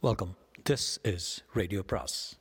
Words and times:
Welcome 0.00 0.36
this 0.70 1.14
is 1.14 1.44
radio 1.52 1.82
பிராஸ் 1.86 2.36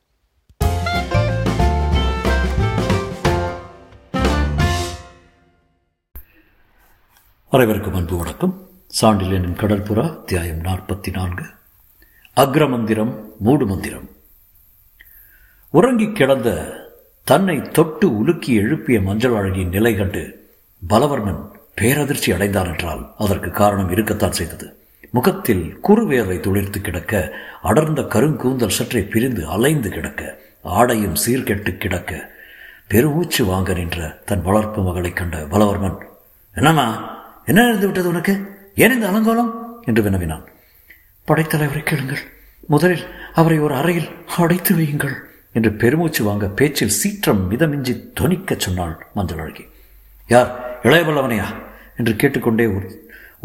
அனைவருக்கும் 7.50 7.94
அன்பு 7.94 8.18
வணக்கம். 8.18 8.70
சாண்டிலியனின் 9.02 9.56
கடற்புறா 9.56 10.10
அத்தியாயம் 10.10 10.58
நாற்பத்தி 10.58 11.12
நான்கு 11.12 11.44
அக்ரமந்திரம் 12.36 13.24
மூடு 13.40 13.66
மந்திரம் 13.66 14.10
உறங்கிக் 15.70 16.16
கிடந்த 16.16 16.78
தன்னை 17.24 17.62
தொட்டு 17.62 18.18
உலுக்கி 18.18 18.54
எழுப்பிய 18.54 19.02
மஞ்சள் 19.02 19.34
அழகியின் 19.34 19.70
நிலை 19.70 19.96
கண்டு 19.96 20.50
பலவர்மன் 20.90 21.52
பேரதிர்ச்சி 21.76 22.34
அடைந்தார் 22.34 22.68
என்றால் 22.68 23.14
அதற்கு 23.18 23.52
காரணம் 23.52 23.92
இருக்கத்தான் 23.92 24.32
செய்தது. 24.32 24.77
முகத்தில் 25.12 25.80
குறுவேர்வை 25.84 26.40
துளிர்த்து 26.40 26.82
கிடக்க 26.82 27.34
அடர்ந்த 27.62 28.02
கருங்கூந்தல் 28.02 28.68
சற்றே 28.68 29.02
பிரிந்து 29.02 29.48
அலைந்து 29.48 29.90
கிடக்க 29.90 30.40
ஆடையும் 30.62 31.14
சீர்கெட்டு 31.26 31.78
கிடக்க 31.78 32.32
பெருமூச்சு 32.88 33.46
வாங்க 33.46 33.74
நின்ற 33.74 34.20
தன் 34.26 34.42
வளர்ப்பு 34.42 34.84
மகளைக் 34.84 35.16
கண்ட 35.16 35.38
பலவர்மன் 35.38 36.06
என்னம்மா 36.54 37.16
என்ன 37.46 37.68
இருந்து 37.68 37.86
விட்டது 37.86 38.08
உனக்கு? 38.08 38.48
ஏன் 38.76 38.92
இந்த 38.92 39.10
அலங்கோலம்? 39.10 39.52
என்று 39.82 40.02
வினவினான். 40.04 40.48
படைத்தலைவரை 41.28 41.84
கேளுங்கள். 41.84 42.20
முதலில் 42.68 43.04
அவரை 43.34 43.60
ஒரு 43.60 43.76
அறையில் 43.76 44.10
அடைத்து 44.38 44.76
வையுங்கள் 44.76 45.14
என்று 45.54 45.72
பெருமூச்சு 45.72 46.24
வாங்க 46.24 46.48
பேச்சில் 46.48 46.90
சீற்றம் 46.90 47.52
மிதமிஞ்சி 47.52 48.10
தொனிக்கச் 48.20 48.60
சொன்னாள் 48.60 49.06
மஞ்சள் 49.14 49.38
அழகி. 49.38 49.66
யார்? 50.28 50.80
இளையவல்லவனையா? 50.84 51.46
என்று 51.98 52.16
கேட்டுக்கொண்டே 52.16 52.66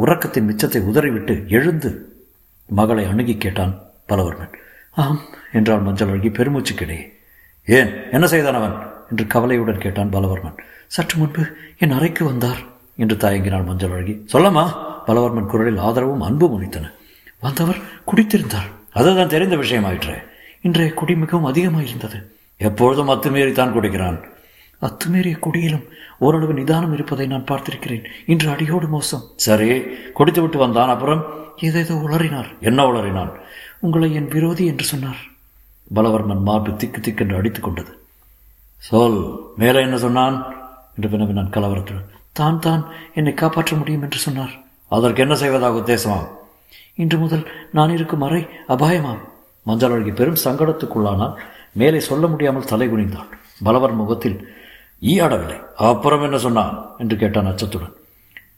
உறக்கத்தின் 0.03 0.49
மிச்சத்தை 0.49 0.81
உதறிவிட்டு 0.81 1.45
எழுந்து 1.49 2.17
மகளை 2.67 3.05
அணுகி 3.05 3.37
கேட்டான் 3.37 3.79
பலவர்மன். 4.09 4.53
ஆம் 4.91 5.21
என்றான் 5.53 5.83
மஞ்சள் 5.83 6.09
அழகி 6.09 6.29
பெருமூச்சுக்கிடையே 6.29 7.13
ஏன்? 7.67 8.11
என்ன 8.13 8.27
செய்தான் 8.27 8.55
அவன்? 8.55 8.73
என்று 9.11 9.27
கவலையுடன் 9.27 9.79
கேட்டான் 9.79 10.13
பலவர்மன். 10.13 10.59
சற்று 10.87 11.19
முன்பு 11.19 11.47
என் 11.79 11.91
அறைக்கு 11.91 12.25
வந்தார் 12.25 12.59
என்று 12.97 13.17
தயங்கினாள் 13.17 13.67
மஞ்சள் 13.67 13.91
அழகி. 13.91 14.27
சொல்லமா 14.33 14.71
பலவர்மன் 15.07 15.47
குரலில் 15.47 15.77
ஆதரவும் 15.77 16.21
அன்பும் 16.21 16.63
உனித்தன 16.63 16.93
வந்தவர் 17.41 17.77
குடித்திருந்தார். 18.07 18.71
அதுதான் 18.93 19.29
தெரிந்த 19.29 19.57
விஷயமாயிற்றே. 19.57 20.23
இன்றைய 20.61 20.95
குடி 20.95 21.15
மிகவும் 21.15 21.55
அதிகமாயிருந்தது. 21.55 22.27
எப்பொழுதும் 22.57 23.09
அத்துமீறித்தான் 23.09 23.73
குடிக்கிறான். 23.73 24.25
அத்துமீறிய 24.83 25.39
குடியிலும் 25.39 25.85
ஓரளவு 26.19 26.55
நிதானம் 26.55 26.93
இருப்பதை 26.93 27.27
நான் 27.27 27.49
பார்த்திருக்கிறேன். 27.51 28.05
இன்று 28.27 28.51
அடியோடு 28.51 28.87
மோசம். 28.87 29.23
சரி 29.37 29.83
குடித்து 30.15 30.41
விட்டு 30.41 30.59
வந்தான். 30.59 30.89
அப்புறம்? 30.89 31.23
ஏதேதோ 31.57 31.95
உளறினார். 31.95 32.61
என்ன 32.61 32.85
உளறினான்? 32.85 33.33
உங்களை 33.81 34.15
என் 34.15 34.29
விரோதி 34.29 34.67
என்று 34.67 34.85
சொன்னார். 34.85 35.21
பலவர்மன் 35.95 36.43
மார்பு 36.43 36.77
திக்கு 36.77 37.01
திக்கென்று 37.01 37.37
அடித்துக் 37.37 37.63
கொண்டது. 37.63 37.99
சொல் 38.77 39.41
மேலே 39.57 39.81
என்ன 39.81 39.99
சொன்னான்? 39.99 40.55
என்று 40.95 41.09
வினவினான் 41.09 41.51
கலவரத்துடன். 41.51 42.09
தான் 42.33 42.59
தான் 42.59 42.89
என்னை 43.15 43.35
காப்பாற்ற 43.35 43.77
முடியும் 43.77 44.03
என்று 44.03 44.19
சொன்னார். 44.19 44.61
அதற்கு 44.89 45.23
என்ன 45.23 45.35
செய்வதாக 45.35 45.79
உத்தேசமாம்? 45.79 46.29
இன்று 46.95 47.19
முதல் 47.19 47.49
நான் 47.73 47.91
இருக்கும் 47.91 48.21
அறை 48.21 48.47
அபாயமாம். 48.69 49.23
மஞ்சள் 49.63 49.91
அழகி 49.91 50.11
பெரும் 50.11 50.43
சங்கடத்துக்குள்ளானால் 50.45 51.35
மேலே 51.73 52.01
சொல்ல 52.01 52.27
முடியாமல் 52.27 52.65
தலை 52.65 52.89
குனிந்தாள் 52.89 53.31
பலவர் 53.63 53.93
முகத்தில் 53.93 54.61
ஈ 55.03 55.21
ஆடவில்லை 55.21 55.59
அப்புறம் 55.75 56.23
என்ன 56.23 56.39
சொன்னான்? 56.39 56.95
என்று 56.99 57.17
கேட்டான் 57.17 57.47
அச்சத்துடன் 57.47 57.95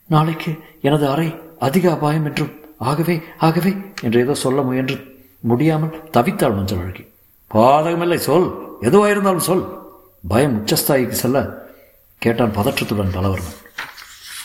நாளைக்கு 0.07 0.51
எனது 0.83 1.09
அறை 1.09 1.29
அதிக 1.59 1.91
அபாயம் 1.91 2.25
என்றும் 2.25 2.53
ஆகவே 2.79 3.23
ஆகவே 3.39 3.73
என்று 4.03 4.21
ஏதோ 4.21 4.35
சொல்ல 4.35 4.63
முயன்று 4.63 4.97
முடியாமல் 5.41 5.95
தவித்தாள் 6.13 6.57
மஞ்சள் 6.57 6.79
அழகி. 6.79 7.05
பாதகமில்லை 7.51 8.17
சொல். 8.19 8.49
எதுவாக 8.81 9.11
இருந்தாலும் 9.11 9.39
சொல். 9.41 9.65
பயம் 10.29 10.57
உச்சஸ்தாயிக்கு 10.59 11.17
செல்ல 11.23 11.39
கேட்டான் 12.19 12.55
பதற்றத்துடன் 12.57 13.15
பலவர்மன். 13.15 13.59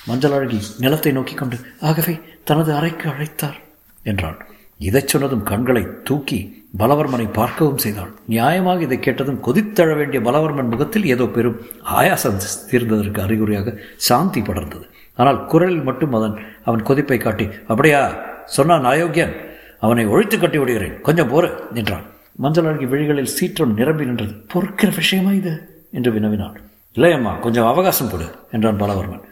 மஞ்சள் 0.05 0.31
அழகி 0.31 0.59
நிலத்தை 0.79 1.11
நோக்கிக் 1.11 1.37
கொண்டு 1.37 1.57
ஆகவே 1.81 2.13
தனது 2.43 2.73
அறைக்கு 2.73 3.09
அழைத்தார் 3.09 3.59
என்றாள் 4.03 4.37
இதை 4.79 5.01
சொன்னதும் 5.05 5.43
கண்களை 5.43 5.87
தூக்கி 6.03 6.67
பலவர்மனை 6.77 7.33
பார்க்கவும் 7.33 7.77
செய்தாள். 7.77 8.11
நியாயமாக 8.29 8.81
இதை 8.81 8.99
கேட்டதும் 8.99 9.41
கொதித்தழ 9.43 9.95
வேண்டிய 9.95 10.19
பலவர்மன் 10.21 10.69
முகத்தில் 10.69 11.05
ஏதோ 11.05 11.25
பெரும் 11.25 11.57
ஆயாசம் 11.83 12.37
தீர்ந்ததற்கு 12.71 13.19
அறிகுறியாக 13.19 13.73
சாந்தி 13.95 14.41
படர்ந்தது. 14.41 14.85
ஆனால் 15.15 15.45
குரலில் 15.45 15.83
மட்டும் 15.83 16.13
அதன் 16.13 16.37
அவன் 16.63 16.83
கொதிப்பை 16.83 17.17
காட்டி 17.17 17.47
அப்படியா 17.67 18.01
சொன்னான் 18.45 18.83
அயோக்கியன் 18.83 19.35
அவனை 19.79 20.05
ஒழித்து 20.05 20.39
கட்டி 20.39 20.57
விடுகிறேன். 20.57 21.01
கொஞ்சம் 21.01 21.29
போரு 21.29 21.49
என்றான். 21.73 22.05
மஞ்சள் 22.35 22.65
அழகி 22.65 22.85
விழிகளில் 22.85 23.33
சீற்றம் 23.37 23.73
நிரம்பி 23.73 24.05
நின்றது. 24.05 24.33
பொறுக்கிற 24.47 24.91
விஷயமா 24.95 25.31
இது? 25.31 25.53
என்று 25.91 26.11
வினவினாள். 26.11 26.57
இல்லையம்மா 26.95 27.39
கொஞ்சம் 27.39 27.65
அவகாசம் 27.65 28.09
கொடு 28.09 28.27
என்றான் 28.51 28.79
பலவர்மன். 28.79 29.25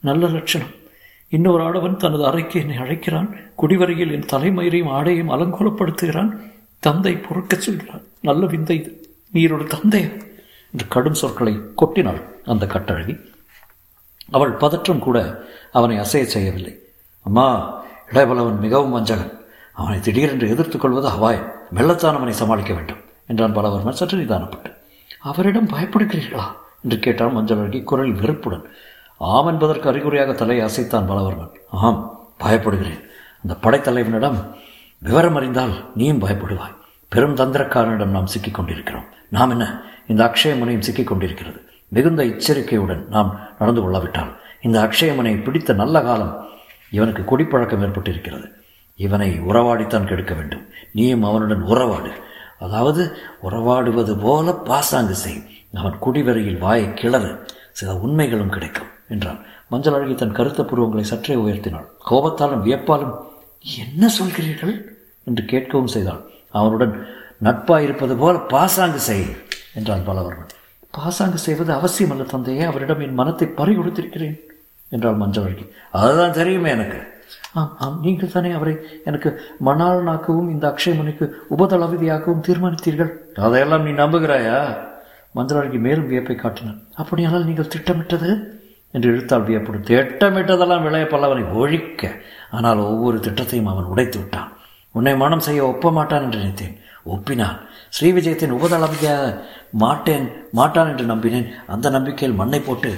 நல்ல 0.00 0.26
லட்சணம். 0.28 0.74
இன்னொரு 1.30 1.62
ஆடவன் 1.62 1.96
தனது 1.96 2.26
அறைக்கு 2.26 2.60
என்னை 2.60 2.76
அழைக்கிறான். 2.76 3.36
குடிவரையில் 3.62 4.12
என் 4.12 4.26
தலைமயிரையும் 4.32 4.88
ஆடையும் 4.88 5.28
அலங்கோலப்படுத்துகிறான். 5.28 6.52
தந்தை 6.78 7.16
பொறுக்கச் 7.16 7.60
சொல்கிறான் 7.60 8.02
நல்ல 8.20 8.46
விந்தை 8.46 9.00
இது. 9.32 9.66
தந்தை 9.66 10.02
என்று 10.72 10.88
கடும் 10.88 11.14
சொற்களை 11.14 11.60
கொட்டினாள் 11.76 12.22
அந்த 12.44 12.66
கட்டழகி. 12.66 13.20
அவள் 14.30 14.50
பதற்றம் 14.50 14.98
கூட 14.98 15.44
அவனை 15.72 15.98
அசைய 15.98 16.26
செய்யவில்லை. 16.26 16.78
அம்மா 17.22 17.80
இடைபலவன் 18.10 18.58
மிகவும் 18.58 18.92
வஞ்சகன். 18.92 19.38
அவனை 19.72 20.00
திடீரென்று 20.00 20.48
எதிர்த்துக் 20.48 20.80
கொள்வது 20.80 21.08
அபாயம். 21.08 21.52
மெல்லத்தான் 21.74 22.14
அவனை 22.14 22.32
சமாளிக்க 22.32 22.74
வேண்டும் 22.74 23.00
என்றான் 23.26 23.56
பலவர்மன் 23.56 23.90
சற்று 23.90 24.18
நிதானப்பட்டு. 24.18 24.74
அவரிடம் 25.20 25.68
பயப்படுகிறீர்களா? 25.68 26.42
என்று 26.82 26.98
கேட்டான் 26.98 27.32
மஞ்சள் 27.32 27.58
அழகி 27.58 27.82
குரல் 27.82 28.12
வெறுப்புடன். 28.12 28.62
ஆம் 29.20 29.46
என்பதற்கு 29.46 29.88
அறிகுறியாக 29.88 30.32
தலையை 30.32 30.66
அசைத்தான் 30.66 31.08
பலவர்மன் 31.08 31.56
ஆம் 31.70 32.20
பயப்படுகிறேன். 32.40 33.04
அந்த 33.42 33.54
படைத்தலைவனிடம் 33.62 34.54
விவரம் 34.98 35.34
அறிந்தால் 35.34 35.90
நீயும் 35.94 36.20
பயப்படுவாய். 36.20 36.76
பெரும் 37.08 37.34
தந்திரக்காரனிடம் 37.34 38.06
நாம் 38.06 38.26
சிக்கிக் 38.26 38.54
கொண்டிருக்கிறோம். 38.54 39.04
நாம் 39.28 39.50
என்ன? 39.50 39.82
இந்த 40.06 40.24
அக்ஷயமுனையும் 40.24 40.78
சிக்கிக் 40.78 41.06
கொண்டிருக்கிறது. 41.06 41.64
மிகுந்த 41.88 42.24
எச்சரிக்கையுடன் 42.24 43.06
நாம் 43.08 43.40
நடந்து 43.58 43.80
கொள்ளவிட்டால் 43.82 44.40
இந்த 44.60 44.82
அக்ஷயமுனை 44.82 45.42
பிடித்த 45.42 45.72
நல்ல 45.72 46.00
காலம் 46.00 46.46
இவனுக்கு 46.90 47.24
குடிப்பழக்கம் 47.24 47.82
ஏற்பட்டிருக்கிறது. 47.82 48.50
இவனை 48.96 49.40
உறவாடித்தான் 49.40 50.04
கெடுக்க 50.04 50.34
வேண்டும். 50.34 50.66
நீயும் 50.92 51.22
அவனுடன் 51.22 51.62
உறவாடு. 51.62 52.10
அதாவது 52.58 53.16
உறவாடுவது 53.40 54.16
போல 54.16 54.52
பாசாங்கு 54.52 55.14
செய். 55.14 55.42
அவன் 55.74 55.98
குடிவரையில் 55.98 56.58
வாயை 56.58 56.94
கிளறு. 56.94 57.46
சில 57.72 57.94
உண்மைகளும் 57.94 58.50
கிடைக்கும். 58.50 58.98
என்றான். 59.10 59.40
மஞ்சள் 59.68 59.94
அழகி 59.94 60.14
தன் 60.14 60.32
கருத்த 60.32 60.62
புருவங்களை 60.62 61.00
சற்றே 61.00 61.34
உயர்த்தினாள். 61.34 61.86
கோபத்தாலும் 62.10 62.64
வியப்பாலும் 62.64 63.14
என்ன 63.78 64.10
சொல்கிறீர்கள்? 64.18 64.74
என்று 65.24 65.42
கேட்கவும் 65.44 65.92
செய்தாள். 65.94 66.20
அவனுடன் 66.50 67.06
நட்பாயிருப்பது 67.42 68.14
போல 68.18 68.38
பாசாங்கு 68.38 69.00
செய் 69.00 69.26
என்றான் 69.74 70.06
பலவர்மன். 70.06 70.54
பாசாங்கு 70.90 71.38
செய்வது 71.38 71.72
அவசியம் 71.72 72.10
அல்ல 72.10 72.22
தந்தையே 72.22 72.62
அவரிடம் 72.62 73.00
என் 73.00 73.14
மனத்தை 73.14 73.46
பறி 73.48 73.76
கொடுத்திருக்கிறேன் 73.76 74.36
என்றாள் 74.88 75.14
மஞ்சள் 75.14 75.44
அழகி. 75.44 75.66
அதுதான் 75.90 76.32
தெரியுமே 76.32 76.70
எனக்கு. 76.70 77.00
ஆம் 77.52 77.76
ஆம். 77.78 77.98
நீங்கள் 78.02 78.32
தானே 78.32 78.50
அவரை 78.50 78.74
எனக்கு 79.04 79.40
மணாளனாக்கவும் 79.64 80.50
இந்த 80.50 80.64
அக்ஷயமுனிக்கு 80.68 81.30
உபதளபதியாகவும் 81.58 82.44
தீர்மானித்தீர்கள். 82.48 83.10
அதையெல்லாம் 83.34 83.82
நீ 83.82 83.90
நம்புகிறாயா? 83.90 84.76
மஞ்சள் 85.32 85.58
அழகி 85.58 85.78
மேலும் 85.78 86.08
வியப்பை 86.08 86.36
காட்டினான். 86.36 86.80
அப்படியானால் 86.94 87.44
நீங்கள் 87.44 87.66
திட்டமிட்டது 87.66 88.59
என்று 88.94 89.08
இழுத்தாள் 89.12 89.46
வியப்படும். 89.48 89.86
திட்டமிட்டதெல்லாம் 89.90 90.84
விளைய 90.86 91.06
பல்லவனை 91.12 91.44
ஒழிக்க. 91.60 92.12
ஆனால் 92.50 92.78
ஒவ்வொரு 92.78 93.18
திட்டத்தையும் 93.18 93.70
அவன் 93.72 93.90
உடைத்து 93.92 94.18
விட்டான். 94.18 94.48
உன்னை 94.94 95.16
மனம் 95.16 95.44
செய்ய 95.46 95.66
ஒப்ப 95.72 95.90
மாட்டான் 95.90 96.24
என்று 96.26 96.38
நினைத்தேன். 96.38 96.76
ஒப்பினான் 97.06 97.58
ஸ்ரீவிஜயத்தின் 97.96 98.56
உபதளபதியாக 98.56 99.28
மாட்டேன் 99.82 100.26
மாட்டான் 100.52 100.90
என்று 100.92 101.04
நம்பினேன். 101.12 101.48
அந்த 101.66 101.90
நம்பிக்கையில் 101.90 102.38
மண்ணை 102.40 102.60
போட்டு 102.60 102.90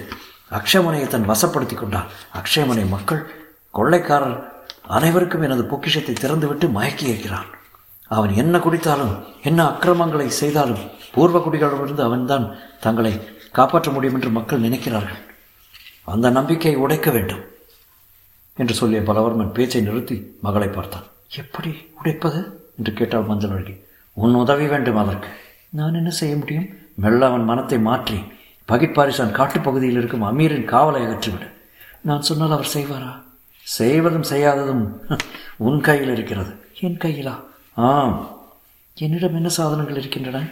அக்ஷயமனையை 0.58 1.06
தன் 1.06 1.28
வசப்படுத்தி 1.30 1.76
கொண்டான் 1.76 2.08
அக்ஷயமனை 2.40 2.84
மக்கள் 2.88 3.22
கொள்ளைக்காரர் 3.74 4.38
அனைவருக்கும் 4.96 5.44
எனது 5.46 5.64
பொக்கிஷத்தை 5.64 6.14
திறந்துவிட்டு 6.14 6.66
மயக்கி 6.78 7.04
இருக்கிறான். 7.10 7.50
அவன் 8.10 8.32
என்ன 8.34 8.58
குடித்தாலும் 8.58 9.14
என்ன 9.42 9.60
அக்கிரமங்களை 9.70 10.28
செய்தாலும் 10.40 10.82
பூர்வ 11.14 11.38
குடிகளிடமிருந்து 11.38 12.02
அவன்தான் 12.08 12.46
தங்களை 12.80 13.12
காப்பாற்ற 13.58 13.90
முடியும் 13.90 14.16
என்று 14.18 14.30
மக்கள் 14.30 14.64
நினைக்கிறார்கள். 14.66 15.20
அந்த 16.04 16.30
நம்பிக்கையை 16.30 16.80
உடைக்க 16.80 17.10
வேண்டும் 17.10 17.40
என்று 18.56 18.74
சொல்லிய 18.74 19.00
பலவர்மன் 19.00 19.52
பேச்சை 19.52 19.80
நிறுத்தி 19.80 20.36
மகளை 20.42 20.68
பார்த்தான். 20.68 21.02
எப்படி 21.36 21.90
உடைப்பது? 21.94 22.60
என்று 22.78 22.92
கேட்டாள் 22.92 23.22
மஞ்சள் 23.22 23.50
அழகி. 23.50 23.80
உன் 24.12 24.34
உதவி 24.34 24.66
வேண்டும் 24.66 24.96
அதற்கு. 24.96 25.28
நான் 25.68 25.94
என்ன 25.94 26.10
செய்ய 26.10 26.36
முடியும்? 26.36 26.68
மெல்ல 26.94 27.26
அவன் 27.26 27.44
மனத்தை 27.44 27.78
மாற்றி 27.78 28.14
பகிட்பாரிசான் 28.68 29.32
காட்டுப்பகுதியில் 29.32 29.96
இருக்கும் 29.96 30.22
அமீரின் 30.22 30.68
காவலை 30.68 31.02
அகற்றிவிடு. 31.02 31.48
நான் 32.00 32.22
சொன்னால் 32.22 32.50
அவர் 32.50 32.68
செய்வாரா? 32.74 33.22
செய்வதும் 33.62 34.22
செய்யாததும் 34.22 35.00
உன் 35.56 35.80
கையில் 35.80 36.12
இருக்கிறது. 36.12 36.54
என் 36.80 36.96
கையிலா? 36.96 37.40
ஆம். 37.74 38.36
என்னிடம் 38.94 39.34
என்ன 39.34 39.48
சாதனங்கள் 39.48 39.96
இருக்கின்றன? 39.96 40.46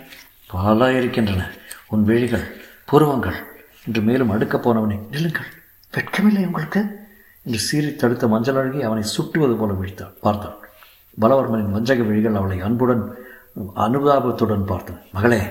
பல 0.46 0.93
இருக்கின்றன. 0.93 1.50
உன் 1.88 2.05
விழிகள் 2.05 2.61
புருவங்கள் 2.87 3.50
என்று 3.87 4.00
மேலும் 4.00 4.31
அடுக்கப் 4.31 4.69
போனவனை 4.69 4.99
நில்லுங்கள். 5.11 5.47
வெட்கமில்லை 5.94 6.47
உங்களுக்கு? 6.47 6.99
என்று 7.44 7.59
சீறி 7.59 7.97
தடுத்த 7.97 8.29
மஞ்சள் 8.29 8.55
அழகி 8.55 8.82
அவனை 8.82 9.03
சுட்டுவது 9.03 9.56
போல 9.56 9.73
விழித்தாள். 9.73 10.15
பார்த்தாள். 10.21 10.56
பலவர்மனின் 11.21 11.71
வஞ்சக 11.71 12.03
விழிகள் 12.03 12.35
அவளை 12.35 12.61
அன்புடன் 12.61 13.15
அனுதாபத்துடன் 13.77 14.65
பார்த்தன. 14.67 14.99
மகளே 15.12 15.43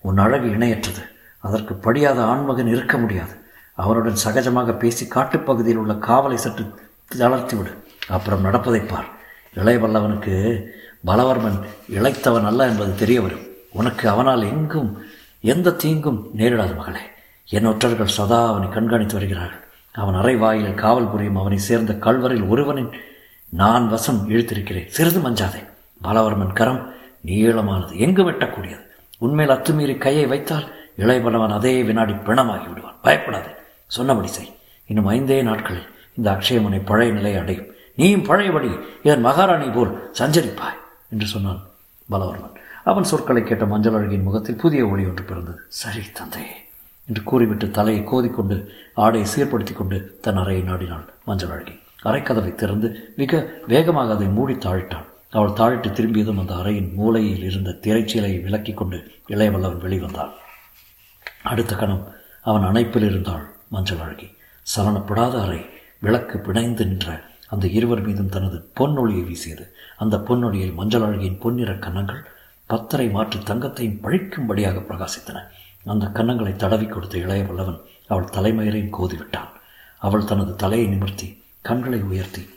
உன் 0.00 0.18
அழகு 0.18 0.46
இணையற்றது. 0.46 1.08
அதற்கு 1.38 1.74
படியாத 1.74 2.24
ஆண்மகன் 2.24 2.66
இருக்க 2.66 2.98
முடியாது. 2.98 3.32
அவனுடன் 3.74 4.16
சகஜமாக 4.24 4.78
பேசி 4.78 5.08
காட்டுப்பகுதியில் 5.08 5.76
உள்ள 5.76 5.92
காவலை 5.92 6.34
சற்று 6.34 6.64
தளர்த்திவிடு. 7.14 7.82
அப்புறம் 8.08 8.40
நடப்பதை 8.40 8.80
பார். 8.80 9.06
இளையவல்லவனுக்கு 9.54 10.64
பலவர்மன் 11.06 11.60
இழைத்தவன் 11.88 12.44
அல்ல 12.44 12.68
என்பது 12.68 12.94
தெரிய 12.94 13.22
வரும். 13.22 13.46
உனக்கு 13.72 14.08
அவனால் 14.08 14.42
எங்கும் 14.42 15.02
எந்த 15.40 15.72
தீங்கும் 15.72 16.30
நேரிடாது 16.36 16.76
மகளே. 16.76 16.98
என் 17.48 17.64
ஒற்றர்கள் 17.64 18.06
சதா 18.06 18.48
அவனை 18.48 18.68
கண்காணித்து 18.68 19.12
வருகிறார்கள். 19.12 19.64
அவன் 19.92 20.14
அறைவாயில் 20.14 20.74
காவல் 20.74 21.10
புரியும் 21.10 21.36
அவனை 21.36 21.58
சேர்ந்த 21.58 21.92
கல்வரில் 21.92 22.48
ஒருவனின் 22.48 22.90
நான் 23.48 23.88
வசம் 23.88 24.30
இழுத்திருக்கிறேன். 24.30 24.86
சிறிது 24.86 25.20
மஞ்சாதே. 25.20 25.66
பலவர்மன் 26.02 26.52
கரம் 26.52 26.92
நீளமானது 27.26 27.96
எங்கு 27.96 28.30
வெட்டக்கூடியது? 28.30 28.80
உண்மையில் 29.18 29.56
அத்துமீறி 29.56 29.98
கையை 29.98 30.26
வைத்தால் 30.26 30.74
இளையபலவன் 30.98 31.52
அதே 31.52 31.82
வினாடி 31.82 32.12
பிணமாகி 32.12 32.68
விடுவான் 32.68 32.94
பயப்படாதே. 33.02 33.48
சொன்னபடி 33.86 34.28
செய். 34.28 34.56
இன்னும் 34.86 35.10
ஐந்தே 35.10 35.42
நாட்களில் 35.42 35.94
இந்த 36.14 36.30
அக்ஷயமனை 36.30 36.80
பழைய 36.84 37.12
நிலையை 37.12 37.40
அடையும். 37.40 37.66
நீயும் 37.94 38.22
பழையபடி 38.22 38.70
இதன் 39.02 39.20
மகாராணி 39.20 39.68
போல் 39.68 40.10
சஞ்சரிப்பாய் 40.18 40.78
என்று 41.10 41.26
சொன்னான் 41.26 41.62
பலவர்மன். 42.10 42.54
அவன் 42.84 43.04
சொற்களை 43.04 43.42
கேட்ட 43.42 43.66
மஞ்சள் 43.66 43.92
அழகியின் 43.92 44.22
முகத்தில் 44.22 44.56
புதிய 44.56 44.86
ஒளி 44.86 45.04
ஒன்று 45.04 45.24
பிறந்தது. 45.24 45.60
சரி 45.68 46.00
தந்தையே. 46.12 46.63
என்று 47.08 47.22
கூறிவிட்டு 47.30 47.66
தலையை 47.78 48.02
கோதிக்கொண்டு 48.10 48.56
ஆடையை 49.04 49.26
சீர்படுத்தி 49.32 49.74
கொண்டு 49.74 49.98
தன் 50.24 50.40
அறையை 50.42 50.62
நாடினாள் 50.68 51.06
மஞ்சள் 51.28 51.52
அழகி 51.54 51.74
அறைக்கதவை 52.08 52.52
திறந்து 52.54 52.88
மிக 53.20 53.32
வேகமாக 53.72 54.14
அதை 54.14 54.26
மூடி 54.36 54.54
தாழிட்டாள். 54.64 55.06
அவள் 55.38 55.56
தாழிட்டு 55.60 55.88
திரும்பியதும் 55.92 56.40
அந்த 56.42 56.52
அறையின் 56.54 56.90
மூலையில் 56.98 57.44
இருந்த 57.50 57.76
திரைச்சீலையை 57.84 58.38
விலக்கி 58.46 58.72
கொண்டு 58.74 58.98
இளையவல்லவன் 59.34 59.84
வெளிவந்தாள் 59.84 60.32
அடுத்த 61.52 61.72
கணம் 61.76 62.04
அவன் 62.48 62.66
அணைப்பில் 62.70 63.06
இருந்தாள் 63.08 63.44
மஞ்சள் 63.68 64.02
அழகி 64.04 64.28
சலனப்படாத 64.66 65.34
அறை 65.44 65.60
விளக்கு 65.98 66.36
பிணைந்து 66.38 66.84
நின்ற 66.86 67.08
அந்த 67.52 67.66
இருவர் 67.78 68.02
மீதும் 68.06 68.32
தனது 68.34 68.58
பொன்னொழியை 68.78 69.24
வீசியது. 69.26 69.64
அந்த 70.02 70.16
பொன்னொழியில் 70.28 70.76
மஞ்சள் 70.78 71.04
அழகியின் 71.06 71.42
பொன்னிற 71.42 71.72
கன்னங்கள் 71.84 72.22
பத்தரை 72.70 73.06
மாற்றி 73.08 73.38
தங்கத்தையும் 73.50 74.00
பழிக்கும்படியாக 74.04 74.82
பிரகாசித்தன. 74.88 75.38
அந்த 75.84 76.06
கன்னங்களை 76.06 76.56
தடவி 76.56 76.86
கொடுத்த 76.86 77.18
இளைய 77.18 77.44
வல்லவன் 77.44 77.80
அவள் 78.06 78.24
தலைமயிரையும் 78.24 78.96
கோதிவிட்டான். 79.00 79.48
அவள் 79.98 80.24
தனது 80.24 80.56
தலையை 80.56 80.88
நிமிர்த்தி 80.88 81.42
கண்களை 81.60 82.02
உயர்த்தி 82.02 82.48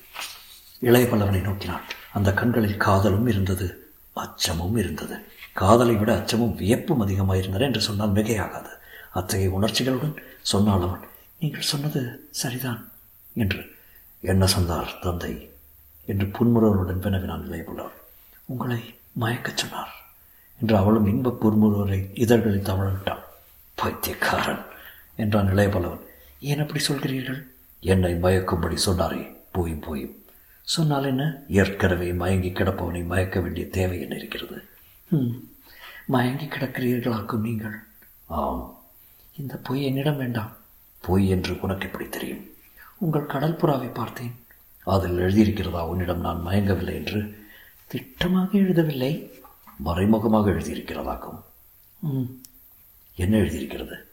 இளைய 0.79 1.07
பல்லவனை 1.07 1.41
நோக்கினாள். 1.41 1.81
அந்த 2.13 2.33
கண்களில் 2.33 2.77
காதலும் 2.77 3.27
இருந்தது 3.27 3.93
அச்சமும் 4.13 4.77
இருந்தது. 4.77 5.23
காதலை 5.53 5.95
விட 5.95 6.15
அச்சமும் 6.15 6.55
வியப்பும் 6.55 7.07
அதிகமாயிருந்தன 7.07 7.59
என்று 7.59 7.81
சொன்னால் 7.81 8.11
மிகையாகாது. 8.11 8.69
அத்தகைய 9.13 9.59
உணர்ச்சிகளுடன் 9.59 10.17
சொன்னாள் 10.41 10.81
அவன் 10.81 10.99
நீங்கள் 11.39 11.61
சொன்னது 11.61 12.27
சரிதான் 12.31 12.91
என்று. 13.33 13.75
என்ன 14.19 14.45
சொன்னார் 14.45 14.99
தந்தை? 15.01 15.51
என்று 16.05 16.25
புன்முறுவலுடன் 16.25 16.99
வினவினான் 16.99 17.51
இளையபுலவர் 17.51 17.97
உங்களை 18.45 18.99
மயக்கச் 19.19 19.57
சொன்னார். 19.57 20.06
என்று 20.61 20.77
அவளும் 20.77 21.05
இன்பப் 21.05 21.47
புன்முறுவலை 21.47 22.09
இதழ்களில் 22.13 22.63
தவழவிட்டாள் 22.63 23.23
பைத்தியக்காரன் 23.75 24.61
என்றான் 25.15 25.53
இளையபலவன் 25.53 26.05
ஏன் 26.39 26.59
அப்படி 26.59 26.85
சொல்கிறீர்கள்? 26.87 27.43
என்னை 27.79 28.13
மயக்கும்படி 28.13 28.77
சொன்னாரே. 28.85 29.35
போயும் 29.51 29.79
போயும் 29.79 30.25
சொன்னால் 30.61 31.03
என்ன? 31.03 31.43
ஏற்கனவே 31.47 32.13
மயங்கி 32.13 32.49
கிடப்பவனை 32.49 33.05
மயக்க 33.05 33.39
வேண்டிய 33.39 33.67
தேவை 33.67 34.01
என்ன 34.01 34.15
இருக்கிறது? 34.15 34.63
மயங்கி 36.05 36.45
கிடக்கிறீர்களாக்கும் 36.45 37.39
நீங்கள். 37.39 37.79
ஆம். 38.25 38.79
இந்த 39.37 39.55
பொய் 39.55 39.83
என்னிடம் 39.83 40.17
வேண்டாம். 40.17 40.57
பொய் 41.01 41.29
என்று 41.29 41.57
உனக்கு 41.61 41.85
எப்படி 41.85 42.09
தெரியும்? 42.09 42.45
உங்கள் 42.97 43.25
கடல் 43.25 43.55
புறாவை 43.55 43.93
பார்த்தேன். 43.93 44.35
அதில் 44.83 45.17
எழுதியிருக்கிறதா? 45.17 45.81
உன்னிடம் 45.81 46.19
நான் 46.19 46.43
மயங்கவில்லை 46.45 46.93
என்று. 46.93 47.47
திட்டமாக 47.93 48.51
எழுதவில்லை. 48.51 49.31
மறைமுகமாக 49.77 50.49
எழுதியிருக்கிறதாக்கும். 50.51 51.39
என்ன 53.15 53.37
எழுதியிருக்கிறது? 53.37 54.07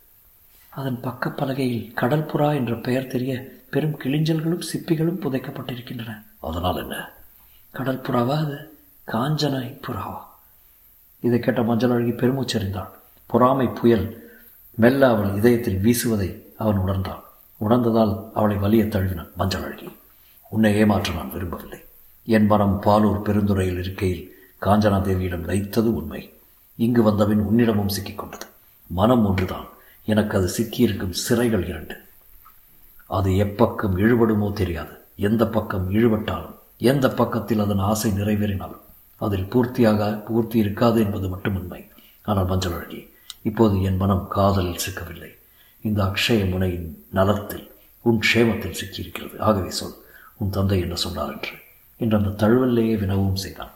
அதன் 0.68 1.00
பக்க 1.00 1.30
பலகையில் 1.30 1.92
கடல் 1.92 2.26
புறா 2.26 2.54
என்ற 2.54 2.74
பெயர் 2.76 3.06
தெரிய 3.06 3.62
பெரும் 3.70 3.98
கிளிஞ்சல்களும் 3.98 4.66
சிப்பிகளும் 4.70 5.20
புதைக்கப்பட்டிருக்கின்றன. 5.24 6.26
அதனால் 6.40 6.76
என்ன? 6.76 7.12
கடல் 7.72 8.00
புறாவா 8.00 8.36
அது? 8.44 8.78
காஞ்சனை 9.06 9.78
புறாவா? 9.86 10.20
இதை 11.20 11.38
கேட்ட 11.38 11.62
மஞ்சள் 11.62 11.90
அழகி 11.90 12.10
பெருமூச்சறிந்தாள். 12.10 12.92
பொறாமை 13.26 13.66
புயல் 13.66 14.06
மெல்ல 14.74 15.08
அவள் 15.08 15.34
இதயத்தில் 15.34 15.80
வீசுவதை 15.82 16.30
அவன் 16.58 16.76
உணர்ந்தான் 16.76 17.22
உணர்ந்ததால் 17.56 18.30
அவளை 18.34 18.56
வலிய 18.56 18.84
தழுவினான் 18.84 19.34
மஞ்சள் 19.36 19.62
அழகி 19.62 19.88
உன்னை 20.50 20.74
ஏமாற்ற 20.76 21.12
நான் 21.12 21.32
விரும்பவில்லை. 21.32 21.80
என் 22.24 22.46
மனம் 22.46 22.80
பாலூர் 22.82 23.22
பெருந்துறையில் 23.22 23.80
இருக்கையில் 23.80 24.33
காஞ்சனா 24.66 24.98
தேவியிடம் 25.08 25.46
லைத்தது 25.50 25.90
உண்மை. 25.98 26.22
இங்கு 26.78 27.02
வந்தபின் 27.02 27.42
உன்னிடமும் 27.48 27.94
சிக்கிக்கொண்டது 27.96 28.46
மனம் 28.90 29.26
ஒன்றுதான். 29.26 29.68
எனக்கு 30.04 30.34
அது 30.38 30.48
சிக்கியிருக்கும் 30.56 31.14
சிறைகள் 31.28 31.64
இரண்டு. 31.68 31.96
அது 33.06 33.30
எப்பக்கம் 33.30 33.96
இழுபடுமோ 34.04 34.52
தெரியாது. 34.52 34.94
எந்த 35.28 35.42
பக்கம் 35.46 35.86
இழுபட்டாலும் 35.90 36.56
எந்த 36.90 37.06
பக்கத்தில் 37.10 37.62
அதன் 37.64 37.82
ஆசை 37.90 38.10
நிறைவேறினாலும் 38.10 38.82
அதில் 39.20 39.50
பூர்த்தியாக 39.52 40.24
பூர்த்தி 40.24 40.58
இருக்காது 40.58 40.98
என்பது 41.00 41.28
மட்டும் 41.28 41.56
உண்மை. 41.56 41.80
ஆனால் 42.22 42.46
மஞ்சள் 42.46 42.72
அழகி 42.72 43.00
இப்போது 43.42 43.82
என் 43.82 43.96
மனம் 43.96 44.26
காதலில் 44.28 44.82
சிக்கவில்லை. 44.86 45.30
இந்த 45.84 46.00
அக்ஷய 46.04 46.42
முனையின் 46.50 46.88
நலத்தில் 47.10 47.66
உன் 48.00 48.20
க்ஷேமத்தில் 48.20 48.78
சிக்கியிருக்கிறது. 48.80 49.38
ஆகவே 49.38 49.70
சொல் 49.70 49.96
உன் 50.36 50.50
தந்தை 50.50 50.80
என்ன 50.80 50.94
சொன்னார் 50.94 51.32
என்று. 51.32 51.54
என்று 52.00 52.16
அந்த 52.16 52.46
தழுவல்லையே 52.46 52.94
வினவும் 52.98 53.42
செய்தான். 53.44 53.73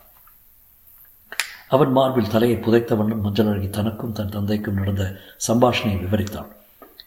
அவன் 1.69 1.93
மார்பில் 1.93 2.29
தலையை 2.29 2.59
புதைத்த 2.59 2.95
வண்ணம் 2.95 3.21
மஞ்சள் 3.21 3.47
அழகி 3.47 3.71
தனக்கும் 3.71 4.13
தன் 4.13 4.29
தந்தைக்கும் 4.29 4.75
நடந்த 4.75 5.21
சம்பாஷணையை 5.49 6.05
விவரித்தான். 6.05 6.47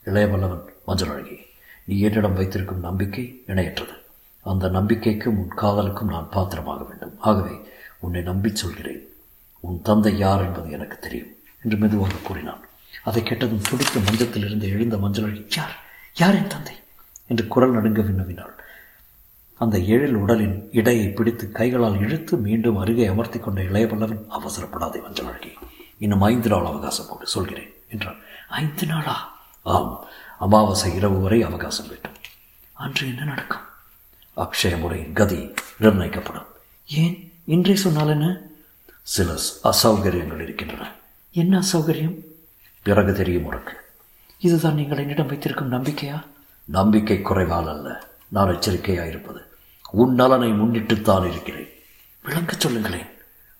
இளையவல்லவன் 0.05 0.61
மஞ்சள் 0.85 1.09
அழகி 1.09 1.37
நீ 1.83 1.99
என்னிடம் 1.99 2.33
வைத்திருக்கும் 2.33 2.79
நம்பிக்கை 2.79 3.43
இணையற்றது 3.47 3.99
அந்த 4.43 4.69
நம்பிக்கைக்கும் 4.69 5.35
உன் 5.35 5.47
காதலுக்கும் 5.47 6.09
நான் 6.09 6.29
பாத்திரமாக 6.29 6.83
வேண்டும். 6.83 7.15
ஆகவே 7.19 7.61
உன்னை 7.99 8.21
நம்பிச் 8.21 8.55
சொல்கிறேன். 8.55 9.13
உன் 9.59 9.81
தந்தை 9.81 10.17
யார் 10.17 10.41
என்பது 10.41 10.71
எனக்கு 10.71 10.99
தெரியும் 10.99 11.27
என்று 11.63 11.77
மெதுவாக 11.77 12.13
கூறினான். 12.23 12.59
அதை 13.03 13.23
கேட்டதும் 13.23 13.61
துடித்த 13.69 13.99
மஞ்சத்திலிருந்து 13.99 14.69
எழுந்த 14.69 14.97
மஞ்சள் 14.97 15.23
அழகி 15.23 15.45
யார்? 15.55 15.79
யார் 16.15 16.35
என் 16.35 16.47
தந்தை? 16.47 16.73
என்று 17.27 17.47
குரல் 17.47 17.71
நடுங்க 17.71 18.01
விண்ணவினாள். 18.01 18.60
அந்த 19.61 19.77
எழில் 19.77 20.15
உடலின் 20.15 20.69
இடையை 20.71 21.07
பிடித்து 21.07 21.51
கைகளால் 21.51 21.99
இழுத்து 21.99 22.37
மீண்டும் 22.37 22.77
அருகே 22.77 23.05
அமர்த்தி 23.05 23.39
கொண்ட 23.39 23.61
இளையவல்லவன் 23.61 24.23
அவசரப்படாதே 24.29 25.01
மஞ்சள் 25.01 25.25
அழகி. 25.25 25.51
இன்னும் 25.97 26.21
ஐந்து 26.21 26.49
நாள் 26.49 26.65
அவகாசம் 26.65 27.07
கொண்டு 27.09 27.27
சொல்கிறேன் 27.27 27.73
என்றான். 27.89 28.15
ஐந்து 28.49 28.85
நாளா? 28.85 29.39
ஆம் 29.61 30.05
அமாவாசை 30.39 30.95
இரவு 30.95 31.19
வரை 31.19 31.41
அவகாசம் 31.41 31.87
வேண்டும். 31.87 32.11
அன்று 32.73 33.07
என்ன 33.07 33.23
நடக்கும்? 33.23 33.61
அக்ஷய 34.37 34.79
முறையின் 34.79 35.13
கதி 35.13 35.53
நிர்ணயிக்கப்படும். 35.81 36.45
ஏன்? 36.87 37.31
இன்றே 37.45 37.75
சொன்னால் 37.75 38.07
என்ன? 38.07 38.41
சில 39.01 39.35
அசௌகரியங்கள் 39.63 40.41
இருக்கின்றன. 40.41 40.91
என்ன 41.31 41.59
அசௌகரியம்? 41.59 42.17
பிறகு 42.83 43.13
தெரியும் 43.13 43.45
உனக்கு. 43.45 43.73
இதுதான் 44.39 44.73
நீங்கள் 44.73 44.97
என்னிடம் 44.97 45.27
வைத்திருக்கும் 45.27 45.71
நம்பிக்கையா? 45.71 46.25
நம்பிக்கை 46.65 47.21
குறைவால் 47.21 47.69
அல்ல 47.69 48.07
நான் 48.27 48.53
எச்சரிக்கையாக 48.53 49.07
இருப்பது 49.07 49.49
உன் 49.91 50.13
நலனை 50.13 50.51
முன்னிட்டுத்தான் 50.51 51.29
இருக்கிறேன். 51.29 51.67
விளங்கச் 52.25 52.59
சொல்லுங்களேன். 52.59 53.05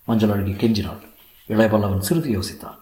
மஞ்சள் 0.06 0.30
அழகி 0.30 0.52
கெஞ்சினாள். 0.52 1.08
இளையபல்லவன் 1.48 2.00
சிறிது 2.00 2.40
யோசித்தான். 2.40 2.78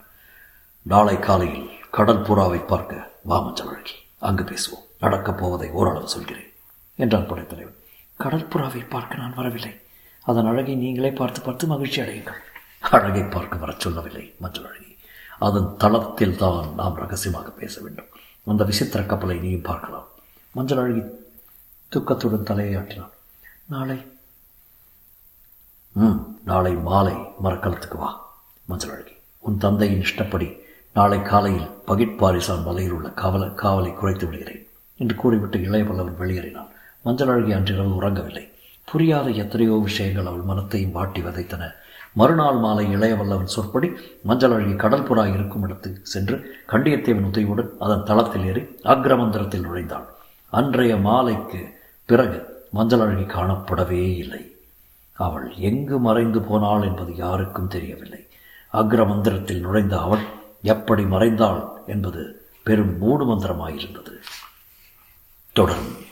நாளை 0.82 1.20
காலையில் 1.20 1.70
கடல் 1.92 2.22
புறாவை 2.22 2.66
பார்க்க 2.66 3.12
வா 3.24 3.40
மஞ்சள் 3.40 3.68
அழகி. 3.68 3.92
அங்கு 4.20 4.44
பேசுவோம். 4.44 4.88
நடக்கப் 5.00 5.38
போவதை 5.38 5.70
ஓரளவு 5.70 6.10
சொல்கிறேன் 6.10 6.54
என்றான் 6.96 7.28
படைத்தலைவன். 7.28 7.76
கடல் 8.18 8.48
புறாவை 8.48 8.90
பார்க்க 8.90 9.16
நான் 9.16 9.36
வரவில்லை. 9.36 9.80
அதன் 10.22 10.46
அழகை 10.46 10.76
நீங்களே 10.76 11.12
பார்த்து 11.12 11.42
பார்த்து 11.42 11.68
மகிழ்ச்சி 11.68 12.02
அடையுங்கள். 12.02 12.38
அழகை 12.80 13.24
பார்க்க 13.24 13.58
வரச் 13.58 13.80
சொல்லவில்லை 13.80 14.36
மஞ்சள் 14.40 14.66
அழகி. 14.66 14.98
அதன் 15.40 15.78
தளத்தில் 15.78 16.38
தான் 16.38 16.74
நாம் 16.74 16.96
ரகசியமாக 16.96 17.50
பேச 17.50 17.82
வேண்டும். 17.82 18.06
அந்த 18.46 18.64
விசித்திர 18.64 19.04
கப்பலை 19.04 19.40
நீயும் 19.40 19.62
பார்க்கலாம். 19.62 20.08
மஞ்சள் 20.52 20.78
அழகி 20.78 21.02
துக்கத்துடன் 21.90 22.44
தலையை 22.44 22.76
ஆட்டினான். 22.76 23.10
நாளை. 23.72 23.98
ம் 25.96 26.20
நாளை 26.44 26.72
மாலை 26.76 27.14
மரக்கலத்துக்கு 27.44 27.98
வா 27.98 28.10
மஞ்சள் 28.66 28.92
அழகி. 28.92 29.14
உன் 29.40 29.58
தந்தையின் 29.58 30.00
இஷ்டப்படி 30.00 30.48
நாளை 30.94 31.22
காலையில் 31.22 31.68
பகிட்பாரிசான் 31.88 32.64
மலையில் 32.64 32.92
உள்ள 32.92 33.10
காவல 33.10 33.46
காவலை 33.46 33.92
குறைத்து 33.94 34.26
விடுகிறேன் 34.28 34.68
என்று 34.98 35.16
கூறிவிட்டு 35.16 35.62
இளைய 35.62 35.84
பல்லவன் 35.84 36.20
வெளியேறினான். 36.22 36.72
மஞ்சள் 37.02 37.28
அழகி 37.28 37.52
அன்றிரவு 37.52 37.94
உறங்கவில்லை. 38.02 38.46
புரியாத 38.88 39.30
எத்தனையோ 39.30 39.74
விஷயங்கள் 39.74 40.26
அவள் 40.26 40.42
மனத்தையும் 40.42 40.92
வாட்டி 40.92 41.22
வதைத்தன. 41.22 41.72
மறுநாள் 42.14 42.58
மாலை 42.58 42.92
இளைய 42.92 43.16
வல்லவன் 43.16 43.56
சொற்படி 43.56 43.90
மஞ்சள் 44.24 44.52
அழகி 44.52 44.74
கடற்புறா 44.74 45.34
இருக்கும் 45.34 45.64
இடத்துக்கு 45.64 46.02
சென்று 46.04 46.38
கண்டியத்தேவன் 46.68 47.28
உதவியுடன் 47.32 47.74
அதன் 47.80 48.04
தளத்தில் 48.04 48.46
ஏறி 48.46 48.62
அக்ரமந்திரத்தில் 48.84 49.68
நுழைந்தாள் 49.68 50.08
அன்றைய 50.54 50.96
மாலைக்கு 50.96 51.62
பிறகு 52.06 52.40
மஞ்சள் 52.70 53.00
அழகி 53.00 53.22
காணப்படவே 53.22 54.16
இல்லை. 54.16 54.56
அவள் 55.14 55.54
எங்கு 55.56 56.00
மறைந்து 56.00 56.42
போனாள் 56.42 56.82
என்பது 56.82 57.16
யாருக்கும் 57.16 57.68
தெரியவில்லை. 57.68 58.28
அக்ர 58.74 59.08
மந்திரத்தில் 59.08 59.60
நுழைந்த 59.60 60.00
அவள் 60.00 60.24
எப்படி 60.62 61.04
மறைந்தாள் 61.04 61.68
என்பது 61.88 62.50
பெரும் 62.64 62.98
மூடு 62.98 63.26
மந்திரமாயிருந்தது 63.26 64.18
தொடரும். 65.54 66.08